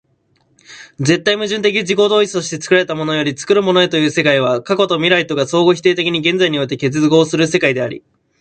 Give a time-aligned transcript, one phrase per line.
[0.99, 8.03] 絶対矛盾的自己同一として作られたものより作るものへという世界は、過去と未来とが相互否定的に現在において結合する世界であり、